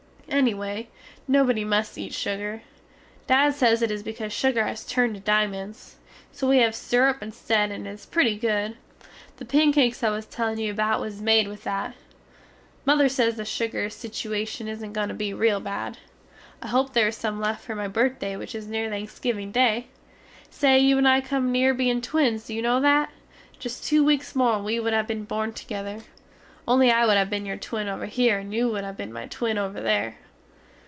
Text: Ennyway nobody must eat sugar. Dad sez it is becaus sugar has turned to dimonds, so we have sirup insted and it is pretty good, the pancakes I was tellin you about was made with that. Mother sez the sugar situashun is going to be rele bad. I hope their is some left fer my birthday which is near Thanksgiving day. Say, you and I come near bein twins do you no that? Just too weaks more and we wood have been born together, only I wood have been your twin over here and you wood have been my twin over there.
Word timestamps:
Ennyway 0.33 0.87
nobody 1.27 1.65
must 1.65 1.97
eat 1.97 2.13
sugar. 2.13 2.61
Dad 3.27 3.53
sez 3.53 3.81
it 3.81 3.91
is 3.91 4.01
becaus 4.01 4.31
sugar 4.31 4.63
has 4.65 4.85
turned 4.85 5.13
to 5.15 5.19
dimonds, 5.19 5.97
so 6.31 6.47
we 6.47 6.59
have 6.59 6.73
sirup 6.73 7.21
insted 7.21 7.69
and 7.69 7.85
it 7.85 7.89
is 7.89 8.05
pretty 8.05 8.37
good, 8.37 8.77
the 9.37 9.43
pancakes 9.45 10.01
I 10.05 10.09
was 10.09 10.25
tellin 10.25 10.57
you 10.57 10.71
about 10.71 11.01
was 11.01 11.21
made 11.21 11.49
with 11.49 11.65
that. 11.65 11.95
Mother 12.85 13.09
sez 13.09 13.35
the 13.35 13.43
sugar 13.43 13.89
situashun 13.89 14.69
is 14.69 14.79
going 14.79 15.09
to 15.09 15.13
be 15.13 15.31
rele 15.33 15.61
bad. 15.61 15.97
I 16.61 16.67
hope 16.67 16.93
their 16.93 17.09
is 17.09 17.17
some 17.17 17.41
left 17.41 17.65
fer 17.65 17.75
my 17.75 17.89
birthday 17.89 18.37
which 18.37 18.55
is 18.55 18.67
near 18.67 18.89
Thanksgiving 18.89 19.51
day. 19.51 19.87
Say, 20.49 20.79
you 20.79 20.97
and 20.97 21.09
I 21.09 21.19
come 21.19 21.51
near 21.51 21.73
bein 21.73 22.01
twins 22.01 22.45
do 22.47 22.53
you 22.53 22.61
no 22.61 22.79
that? 22.79 23.09
Just 23.59 23.83
too 23.83 24.01
weaks 24.03 24.33
more 24.33 24.55
and 24.55 24.63
we 24.63 24.79
wood 24.79 24.93
have 24.93 25.07
been 25.07 25.25
born 25.25 25.51
together, 25.51 25.99
only 26.67 26.89
I 26.89 27.05
wood 27.05 27.17
have 27.17 27.29
been 27.29 27.45
your 27.45 27.57
twin 27.57 27.89
over 27.89 28.05
here 28.05 28.39
and 28.39 28.53
you 28.53 28.69
wood 28.69 28.85
have 28.85 28.95
been 28.95 29.11
my 29.11 29.25
twin 29.27 29.57
over 29.57 29.81
there. 29.81 30.15